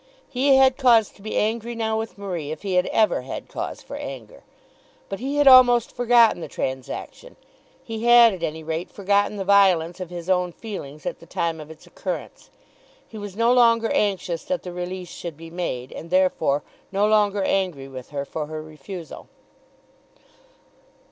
[0.29, 3.83] He had cause to be angry now with Marie if he had ever had cause
[3.83, 4.41] for anger.
[5.09, 7.35] But he had almost forgotten the transaction.
[7.83, 11.59] He had at any rate forgotten the violence of his own feelings at the time
[11.59, 12.49] of its occurrence.
[13.07, 17.43] He was no longer anxious that the release should be made, and therefore no longer
[17.43, 19.27] angry with her for her refusal.